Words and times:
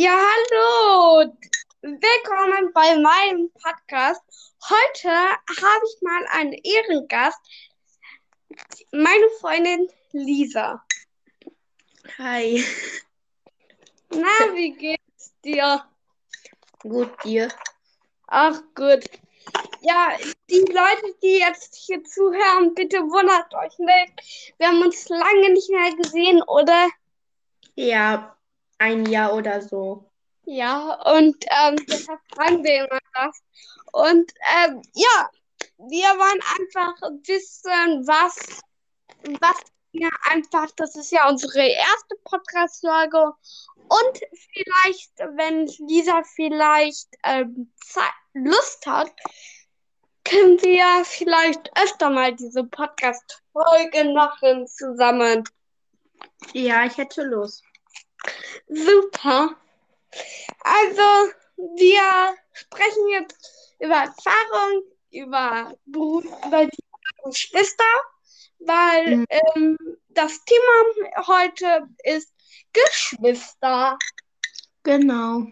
Ja, 0.00 0.12
hallo. 0.12 1.34
Willkommen 1.82 2.72
bei 2.72 2.96
meinem 2.98 3.50
Podcast. 3.50 4.22
Heute 4.70 5.10
habe 5.10 5.84
ich 5.86 6.02
mal 6.02 6.24
einen 6.30 6.52
Ehrengast, 6.52 7.40
meine 8.92 9.28
Freundin 9.40 9.88
Lisa. 10.12 10.84
Hi. 12.16 12.64
Na, 14.10 14.54
wie 14.54 14.70
geht's 14.70 15.34
dir? 15.44 15.84
Gut, 16.78 17.10
dir? 17.24 17.48
Ach, 18.28 18.62
gut. 18.76 19.04
Ja, 19.80 20.16
die 20.48 20.60
Leute, 20.60 21.16
die 21.24 21.40
jetzt 21.40 21.74
hier 21.74 22.04
zuhören, 22.04 22.72
bitte 22.76 22.98
wundert 22.98 23.52
euch 23.52 23.76
nicht. 23.80 24.54
Wir 24.58 24.68
haben 24.68 24.80
uns 24.80 25.08
lange 25.08 25.50
nicht 25.50 25.70
mehr 25.70 25.92
gesehen, 25.96 26.40
oder? 26.42 26.88
Ja, 27.74 28.37
ein 28.78 29.06
Jahr 29.06 29.34
oder 29.34 29.60
so. 29.60 30.10
Ja, 30.44 30.94
und 31.14 31.44
ähm, 31.50 31.76
deshalb 31.88 32.20
fragen 32.34 32.64
wir 32.64 32.86
immer 32.86 32.98
das. 33.14 33.42
Und 33.92 34.32
ähm, 34.56 34.82
ja, 34.94 35.30
wir 35.76 36.08
wollen 36.08 36.40
einfach 36.58 37.10
wissen, 37.26 38.06
was, 38.06 38.62
was 39.40 39.56
wir 39.92 40.10
einfach, 40.30 40.70
das 40.76 40.96
ist 40.96 41.12
ja 41.12 41.28
unsere 41.28 41.66
erste 41.66 42.16
Podcast-Folge. 42.24 43.32
Und 43.88 44.20
vielleicht, 44.52 45.18
wenn 45.36 45.66
Lisa 45.86 46.22
vielleicht 46.22 47.08
ähm, 47.24 47.72
Lust 48.34 48.86
hat, 48.86 49.12
können 50.24 50.60
wir 50.62 51.04
vielleicht 51.04 51.70
öfter 51.78 52.10
mal 52.10 52.34
diese 52.34 52.64
Podcast-Folge 52.64 54.12
machen 54.12 54.66
zusammen. 54.66 55.44
Ja, 56.52 56.84
ich 56.84 56.96
hätte 56.98 57.22
Lust. 57.22 57.64
Super. 58.68 59.56
Also, 60.60 61.32
wir 61.56 62.36
sprechen 62.52 63.08
jetzt 63.10 63.74
über 63.78 63.94
Erfahrung, 63.94 64.82
über 65.10 65.72
Beruf, 65.86 66.24
über 66.46 66.66
die 66.66 66.84
Geschwister, 67.24 67.84
weil 68.60 69.18
mhm. 69.18 69.26
ähm, 69.28 69.78
das 70.08 70.44
Thema 70.44 71.26
heute 71.26 71.88
ist 72.04 72.32
Geschwister. 72.72 73.98
Genau. 74.82 75.46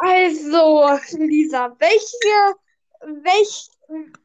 Also, 0.00 0.98
Lisa, 1.18 1.74
welche, 1.78 2.56
welche 3.22 3.70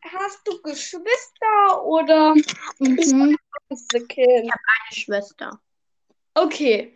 hast 0.02 0.42
du 0.46 0.62
Geschwister 0.62 1.84
oder 1.84 2.36
mhm. 2.80 2.98
Ich 3.00 3.14
habe 3.14 3.38
eine 3.70 4.92
Schwester. 4.92 5.60
Okay. 6.36 6.96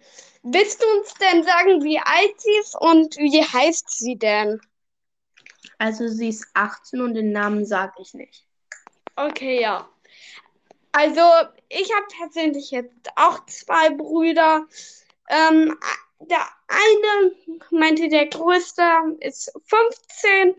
Willst 0.50 0.82
du 0.82 0.88
uns 0.98 1.14
denn 1.16 1.44
sagen, 1.44 1.84
wie 1.84 2.00
alt 2.00 2.40
sie 2.40 2.58
ist 2.62 2.76
und 2.80 3.18
wie 3.18 3.44
heißt 3.44 3.90
sie 3.90 4.18
denn? 4.18 4.62
Also 5.78 6.08
sie 6.08 6.30
ist 6.30 6.48
18 6.54 7.02
und 7.02 7.16
den 7.16 7.32
Namen 7.32 7.66
sage 7.66 7.94
ich 8.00 8.14
nicht. 8.14 8.46
Okay, 9.16 9.62
ja. 9.62 9.90
Also 10.94 11.22
ich 11.68 11.94
habe 11.94 12.06
tatsächlich 12.18 12.72
jetzt 12.72 13.10
auch 13.16 13.46
zwei 13.46 13.90
Brüder. 13.90 14.66
Ähm, 15.30 15.78
der 16.20 16.48
eine 16.68 17.36
meinte, 17.70 18.08
der 18.08 18.28
größte 18.28 18.84
ist 19.20 19.52
15 19.66 20.56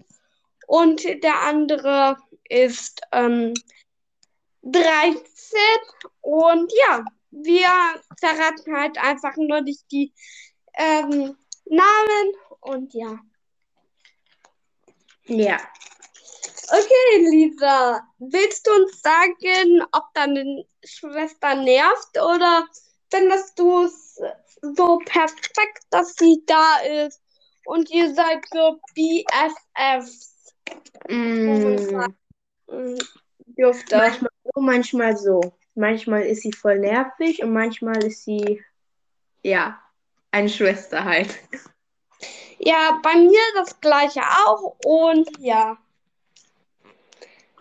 und 0.67 1.03
der 1.25 1.41
andere 1.43 2.19
ist 2.49 3.01
ähm, 3.13 3.55
13. 4.63 5.25
Und 6.21 6.73
ja, 6.87 7.05
wir 7.43 7.69
verraten 8.19 8.77
halt 8.77 8.99
einfach 8.99 9.37
nur 9.37 9.61
nicht 9.61 9.85
die 9.91 10.13
ähm, 10.75 11.37
Namen 11.67 12.33
und 12.61 12.95
ja. 12.95 13.19
Ja. 15.27 15.61
Okay, 16.71 17.29
Lisa, 17.31 18.03
willst 18.19 18.67
du 18.67 18.71
uns 18.73 19.01
sagen, 19.01 19.83
ob 19.93 20.05
deine 20.15 20.65
Schwester 20.85 21.55
nervt 21.55 22.17
oder 22.17 22.67
findest 23.11 23.59
du 23.59 23.85
es 23.85 24.21
so 24.61 24.99
perfekt, 24.99 25.85
dass 25.91 26.15
sie 26.15 26.43
da 26.47 26.79
ist 27.07 27.23
und 27.65 27.91
ihr 27.91 28.15
seid 28.15 28.45
so 28.53 28.79
BFFs? 28.95 30.53
Mm. 31.09 31.77
Dürfte. 33.57 33.97
Manchmal 33.97 34.31
so, 34.45 34.61
manchmal 34.61 35.17
so. 35.17 35.58
Manchmal 35.79 36.23
ist 36.23 36.43
sie 36.43 36.51
voll 36.51 36.81
nervig 36.81 37.41
und 37.41 37.53
manchmal 37.53 38.03
ist 38.03 38.25
sie, 38.25 38.61
ja, 39.45 39.81
eine 40.33 40.49
Schwester 40.49 41.05
halt. 41.05 41.39
Ja, 42.59 42.99
bei 43.01 43.15
mir 43.15 43.41
das 43.55 43.81
gleiche 43.81 44.21
auch 44.45 44.75
und 44.85 45.29
ja. 45.39 45.79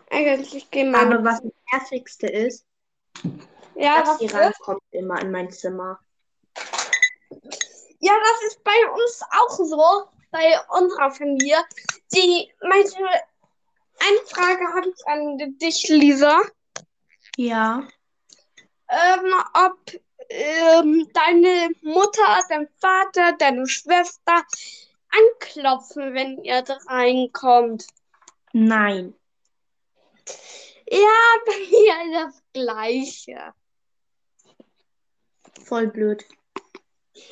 Eigentlich 0.09 0.71
gehen 0.71 0.89
wir. 0.89 0.99
Aber 0.99 1.23
was 1.23 1.43
das 1.43 1.51
nervigste 1.71 2.25
ist, 2.25 2.65
ja, 3.75 4.01
dass 4.01 4.17
sie 4.17 4.25
rankommt 4.25 4.81
immer 4.89 5.21
in 5.21 5.29
mein 5.29 5.51
Zimmer. 5.51 5.99
Ja, 7.99 8.13
das 8.19 8.47
ist 8.47 8.63
bei 8.63 8.89
uns 8.93 9.21
auch 9.29 9.57
so, 9.57 10.09
bei 10.31 10.59
unserer 10.69 11.11
Familie. 11.11 11.57
Die 12.15 12.51
meinte, 12.67 12.97
eine 13.99 14.17
Frage 14.25 14.67
habe 14.73 14.89
ich 14.89 15.07
an 15.07 15.37
dich, 15.59 15.87
Lisa. 15.89 16.41
Ja 17.35 17.87
ähm, 19.37 19.65
ob 19.65 20.01
ähm, 20.29 21.09
deine 21.13 21.69
Mutter, 21.81 22.43
dein 22.49 22.67
Vater, 22.79 23.33
deine 23.37 23.67
Schwester 23.67 24.43
anklopfen, 25.09 26.13
wenn 26.13 26.43
ihr 26.43 26.61
da 26.61 26.77
reinkommt. 26.87 27.85
Nein. 28.53 29.13
Ja, 30.89 30.97
bei 31.45 31.59
mir 31.69 32.23
das 32.23 32.43
Gleiche. 32.53 33.53
Voll 35.65 35.87
blöd. 35.87 36.25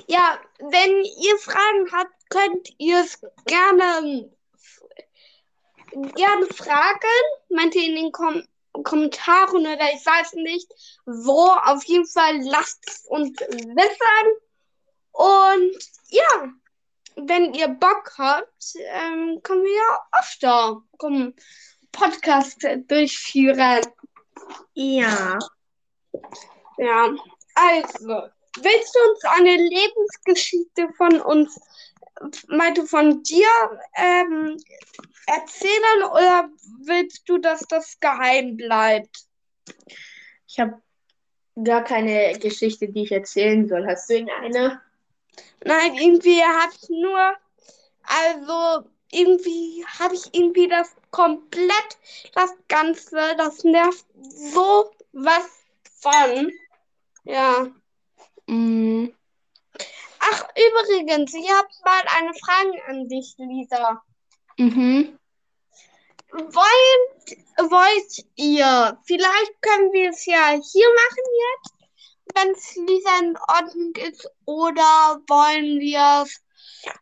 Ja, 0.07 0.39
wenn 0.59 1.03
ihr 1.03 1.37
Fragen 1.37 1.91
habt, 1.91 2.13
könnt 2.29 2.73
ihr 2.79 3.01
es 3.01 3.21
gerne, 3.45 4.29
gerne 5.91 6.45
fragen. 6.47 7.25
Meint 7.49 7.75
ihr 7.75 7.83
in 7.83 7.95
den 7.95 8.11
Kom 8.11 8.43
Kommentaren 8.83 9.61
oder 9.61 9.93
ich 9.93 10.05
weiß 10.05 10.33
nicht 10.33 10.71
wo. 11.05 11.49
Auf 11.49 11.83
jeden 11.85 12.07
Fall 12.07 12.39
lasst 12.41 12.83
es 12.87 13.05
uns 13.07 13.39
wissen. 13.39 14.37
Und 15.11 15.77
ja, 16.09 16.49
wenn 17.15 17.53
ihr 17.53 17.69
Bock 17.69 18.13
habt, 18.17 18.75
ähm, 18.75 19.39
können 19.43 19.63
wir 19.63 19.73
ja 19.73 20.19
öfter 20.19 20.81
kommen, 20.97 21.33
Podcast 21.91 22.67
durchführen. 22.87 23.81
Ja. 24.73 25.39
Ja, 26.77 27.15
also, 27.55 28.29
willst 28.61 28.95
du 28.95 29.11
uns 29.11 29.23
eine 29.23 29.55
Lebensgeschichte 29.55 30.89
von 30.97 31.21
uns, 31.21 31.57
meinte 32.47 32.85
von 32.85 33.23
dir, 33.23 33.47
ähm, 33.95 34.57
erzählen 35.27 36.03
oder 36.11 36.49
willst 36.81 37.27
du, 37.27 37.37
dass 37.37 37.61
das 37.61 37.99
geheim 37.99 38.57
bleibt? 38.57 39.25
Ich 40.47 40.59
habe 40.59 40.81
gar 41.63 41.83
keine 41.83 42.37
Geschichte, 42.39 42.87
die 42.89 43.03
ich 43.03 43.11
erzählen 43.11 43.67
soll. 43.67 43.87
Hast 43.87 44.09
du 44.09 44.15
irgendeine? 44.15 44.81
Nein, 45.63 45.95
irgendwie 45.95 46.41
habe 46.41 46.73
ich 46.81 46.89
nur, 46.89 47.35
also 48.03 48.87
irgendwie 49.11 49.85
habe 49.99 50.15
ich 50.15 50.33
irgendwie 50.33 50.67
das 50.67 50.95
komplett, 51.11 51.97
das 52.33 52.51
Ganze, 52.67 53.35
das 53.37 53.63
nervt 53.63 54.05
so 54.21 54.91
was 55.13 55.49
von. 55.99 56.51
Ja. 57.23 57.67
Mm. 58.47 59.07
Ach, 60.31 60.47
übrigens, 60.55 61.33
ich 61.33 61.49
habe 61.51 61.67
mal 61.83 62.03
eine 62.17 62.33
Frage 62.33 62.85
an 62.87 63.07
dich, 63.07 63.35
Lisa. 63.37 64.03
Mhm. 64.57 65.19
Wollt, 66.31 67.71
wollt 67.71 68.25
ihr, 68.35 68.97
vielleicht 69.05 69.61
können 69.61 69.93
wir 69.93 70.09
es 70.09 70.25
ja 70.25 70.51
hier 70.51 70.87
machen 70.89 71.25
jetzt, 71.45 71.75
wenn 72.33 72.51
es 72.51 72.75
Lisa 72.75 73.19
in 73.19 73.37
Ordnung 73.37 73.93
ist, 73.95 74.29
oder 74.45 75.21
wollen 75.27 75.79
wir 75.79 76.23
es 76.23 76.41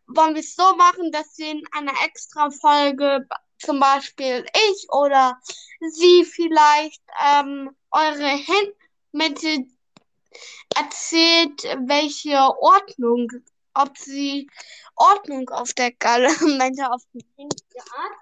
wollen 0.06 0.34
wir 0.34 0.40
es 0.40 0.54
so 0.54 0.74
machen, 0.76 1.12
dass 1.12 1.36
wir 1.38 1.50
in 1.50 1.62
einer 1.72 1.92
extra 2.04 2.50
Folge, 2.50 3.26
zum 3.58 3.80
Beispiel 3.80 4.44
ich 4.70 4.86
oder 4.90 5.38
sie 5.80 6.24
vielleicht 6.24 7.02
ähm, 7.22 7.74
eure 7.90 8.28
Hände 8.28 8.74
erzählt, 10.76 11.62
welche 11.86 12.36
Ordnung, 12.60 13.28
ob 13.74 13.96
sie 13.98 14.48
Ordnung 14.96 15.48
auf 15.50 15.72
der 15.74 15.92
Galle, 15.92 16.28
meinte 16.58 16.90
auf 16.90 17.02
die 17.12 17.24
linke 17.36 17.56
Art. 17.96 18.18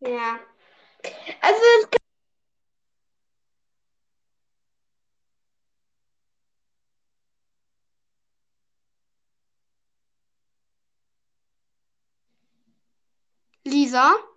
Ja. 0.00 0.38
Also 1.40 1.88
Lisa? 13.64 14.33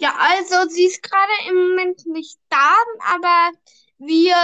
Ja, 0.00 0.14
also 0.18 0.68
sie 0.68 0.86
ist 0.86 1.02
gerade 1.02 1.32
im 1.48 1.54
Moment 1.68 2.06
nicht 2.06 2.38
da, 2.48 2.74
aber 3.14 3.52
wir 3.98 4.36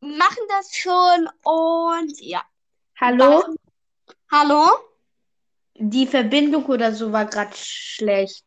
machen 0.00 0.42
das 0.48 0.74
schon 0.76 1.28
und 1.44 2.20
ja. 2.20 2.42
Hallo? 3.00 3.44
Hallo? 4.30 4.68
Die 5.74 6.06
Verbindung 6.06 6.66
oder 6.66 6.92
so 6.92 7.12
war 7.12 7.26
gerade 7.26 7.54
schlecht. 7.56 8.44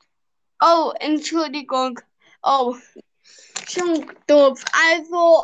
Oh, 0.61 0.91
Entschuldigung. 0.99 1.99
Oh, 2.43 2.75
schon 3.67 4.11
doof. 4.27 4.63
Also, 4.89 5.43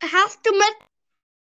hast 0.00 0.46
du 0.46 0.52
mit 0.52 0.89